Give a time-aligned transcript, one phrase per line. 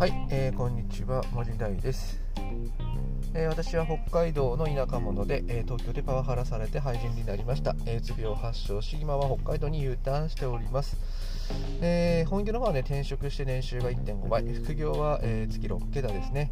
[0.00, 2.22] はい、えー、こんにちは森大です、
[3.34, 10.96] えー、私は北海道の田舎者で、えー、東京でパワハラされて廃人になりました、うつ病を発症し今は北海道に U ターンしております、
[11.82, 14.42] え本業の方はね転職して年収が1.5倍。
[14.54, 16.50] 副業は、え月6桁ですね。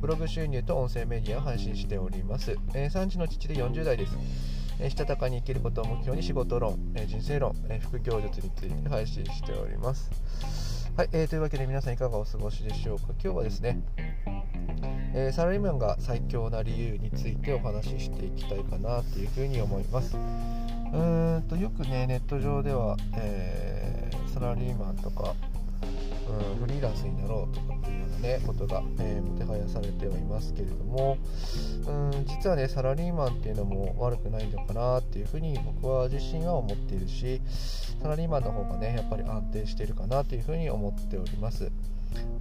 [0.00, 4.18] ブログ収入と音声メディアを配信しております、え3児の父で40代です。
[4.90, 6.76] したたかに生きることを目標に仕事論、
[7.06, 10.69] 人生論、副業術について配信しております。
[10.96, 13.06] はい、えー、というわけで皆さんいかがお過ごしでしょうか。
[13.22, 13.80] 今日はですね、
[15.14, 20.16] えー、サラリーマンが最強な理由についてお話ししていきたいかなというふうに思います。
[20.16, 25.34] うーんとよくねネット上では、えー、サラリーマンとか
[26.30, 31.18] うん、フリーランスになろうとかっていうような、ね、ことが、えー、もてはやされてはいますけれども、
[31.86, 37.40] うん、実はねサラリーマンっていうのも悪くないのかなっていうふうに僕は自身は思っているし
[38.02, 41.70] サラリーマンの方がねやっぱり安定してるかなというふうに思っております。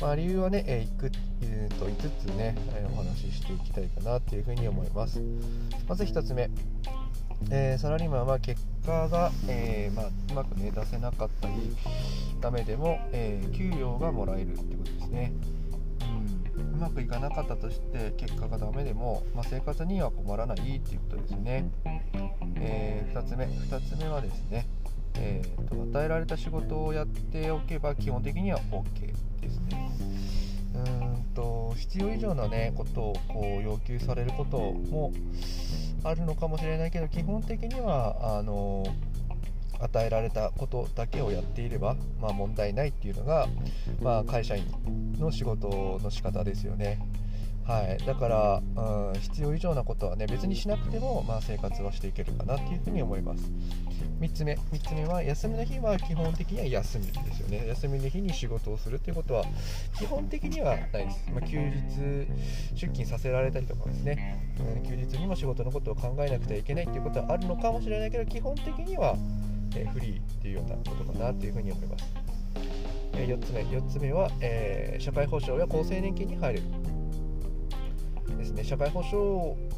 [0.01, 5.21] まあ、理由はね、えー、いくえー、と5つね、え、お話ししていきたいかなというふうに思います。
[5.87, 6.49] まず1つ目、
[7.51, 11.53] えー、サラリーマンは結果が、えー、まあ、うまく、ね、出せなかったり
[12.41, 15.31] ダメでも、えー、給料がもらえるってことですね、
[16.57, 21.69] うん、うまくいかなかったとして結果がダメでも、まあ、生活には困らないっていうことですね、
[22.55, 24.67] え2つ目2つ目はですね、
[25.15, 29.91] えーと、与えられた仕事をやっておけば基本的には OK ですね。
[30.73, 30.79] う
[31.17, 35.11] んと必要以上な、ね、ことをこう要求されることも
[36.03, 38.85] あるのかもしれないけど基本的にはあの
[39.79, 43.47] 与えられたことだけをやっていれば、まあ、問題ないっていうのが、
[44.01, 44.65] まあ、会社員
[45.17, 46.99] の仕事の仕方ですよね。
[47.69, 53.43] はい、だから、うん、必要以上なことはね別にしなくても、まあ、生活はしていけるかなっていうふうに思います。
[54.19, 57.67] 3つ目3つ目は休みの日は基本的には休みですよね。
[57.67, 59.45] 休みの日に仕事をするっていうことは
[59.99, 62.27] 基本的にはないです、まあ、休日
[62.73, 69.15] 出勤させられたりとかですね、うん、休日にも仕事のことを考えなくてはいけないっていうことはあるのかもしれないけど基本的には、
[69.75, 72.29] え、フリーっていうようなことかなっていうふうに思います。
[73.13, 76.65] 4つ目4つ目は、えー、社会保障や厚生年金に入れる。
[78.39, 79.19] ですね社会保障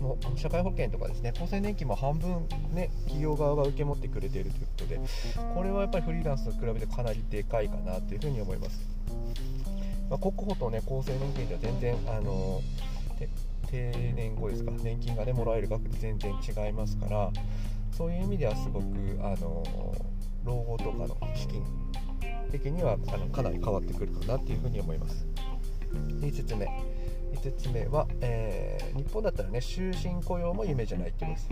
[0.01, 4.99] の社会保険とかですね厚生年金も半分ね企業側が受け持ってくれているということで
[5.55, 8.79] これはやっぱりフリーランスと比べてかなりでかいかなというふうに思います、
[10.09, 12.61] まあ、国保とね厚生年金では全然あの
[13.71, 17.31] 定年後ですか年金がねもらえる額で全然違いますから
[17.91, 18.85] そういう意味ではすごく
[19.21, 19.63] あの
[20.43, 21.63] 老後とかの資金
[22.51, 25.25] 的にはあのかなり変わってくるかなっていうふうに思います。
[25.93, 26.67] 5つ目。
[27.33, 31.47] 5つ目は、えー、日本だったらね終身雇用も夢じゃないってことです、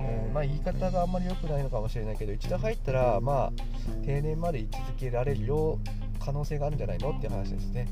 [0.00, 7.86] えー、まあ、言い方があんまり良くないのかもしれないけど一度入ったらまあ定年まで居続けられるよう可能性があるんじゃないのっていう話ですね。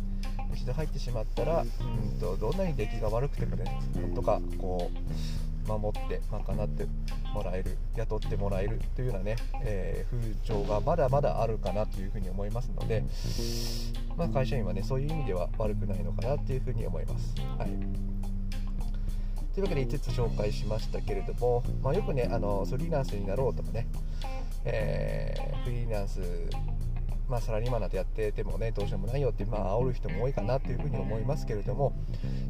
[0.55, 3.65] 一度入ってしまったらうんとどんなに出来が悪くてもね
[3.95, 6.87] なんとかこう守って賄って
[7.33, 13.05] もらえる雇ってもらえるというようなね、えー、風潮がまだまだあるかなというふうに思いますので、
[14.17, 17.35] まあ、会社員はねそういう意味では悪くないのかなというふうに思います。
[17.59, 18.23] はい
[19.55, 23.87] というわけで5つ紹介しましたけれども、まあ、よくねあのフリーランスになろうとかね、
[24.65, 26.21] えー、フリーランス
[27.29, 31.95] まあ、サラリーマンなんてやっててもねどうしようもないよって、まあ煽る人も多いかなというふうに思いますけれども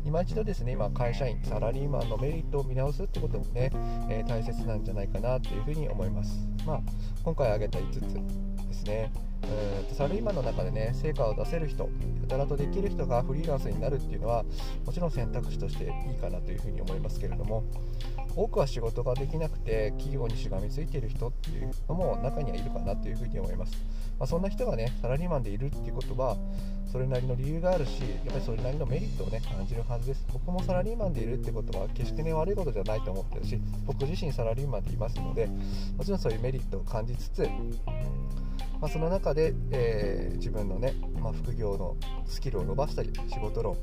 [0.04, 3.70] 今一度ですね今会社員サラリーマンのメリットを見直すってこともね、
[4.08, 6.80] えー、大切なんじゃないかなというふうに思います、まあ、
[7.22, 8.51] 今回挙げた5つ
[8.82, 9.12] ですね。
[9.44, 11.84] うんサラリーマンの中でね成果を出せる人
[12.22, 14.44] やたらとできる人がフリーランスになるっていうのは
[14.87, 17.65] もちろん選択肢としていいかなというふうに思いますけれども
[18.34, 23.72] 多くは仕事ができなくて企業にしがみついている人っていうのも中にはいるかなというふうに思います、
[24.19, 26.37] まあ、そんな人がねサラリーマンでいるっていうことは
[26.91, 30.26] それなりの理由があるしやっぱりそれなりのメリットをね感じるはずです。
[30.31, 35.47] 僕もサラリーマンでいるってことは決してね悪いことじゃないと思ってるし僕自身サラリーマンでいますので
[35.97, 37.49] もちろんそういうメリットを感じつつ
[38.82, 41.96] まあ、その中で、えー、自分のね、まあ、副業の
[42.26, 43.76] スキルを伸ばしたり仕事論、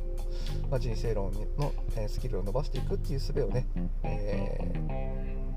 [0.70, 3.66] まあ、人生論の、えー、スキルを伸ばしていくっていう術をね、
[4.04, 4.60] え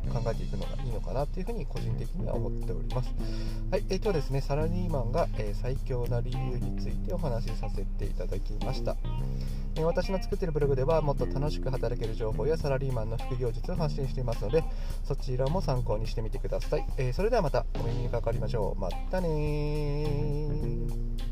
[0.07, 3.13] ー、考えていくのがいいのかなっていうふうに個人的には思っております。
[3.73, 8.97] はい、えー、今日はですね、サラリーマンが、え最強な理由についてお話しさせていただきました。
[9.77, 14.63] え私の作っているブログではもっと楽しく働ける情報やサラリーマンの副業術を発信していますので
[15.05, 18.81] そちらも参考にしてみてください、え、それではまたお耳にかかりましょう。
[18.81, 21.32] またね